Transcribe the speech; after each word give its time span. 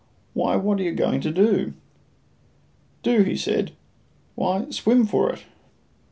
"Why, 0.33 0.55
what 0.55 0.79
are 0.79 0.83
you 0.83 0.93
going 0.93 1.21
to 1.21 1.31
do?" 1.31 1.73
"Do!" 3.03 3.21
he 3.21 3.35
said. 3.37 3.73
"Why, 4.33 4.67
swim 4.71 5.05
for 5.05 5.31
it. 5.31 5.43